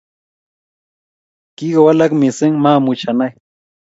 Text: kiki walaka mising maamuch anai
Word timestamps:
kiki 1.55 1.77
walaka 1.85 2.15
mising 2.21 2.55
maamuch 2.63 3.03
anai 3.11 3.31